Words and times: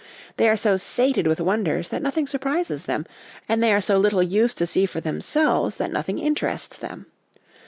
They 0.37 0.49
are 0.49 0.57
so 0.57 0.77
sated 0.77 1.27
with 1.27 1.39
wonders, 1.39 1.89
that 1.89 2.01
nothing 2.01 2.25
surprises 2.25 2.85
them; 2.85 3.05
and 3.47 3.61
they 3.61 3.71
are 3.71 3.79
so 3.79 3.99
little 3.99 4.23
used 4.23 4.57
to 4.57 4.65
see 4.65 4.87
for 4.87 4.99
themselves, 4.99 5.75
that 5.75 5.91
nothing 5.93 6.17
interests 6.17 6.75
them. 6.75 7.05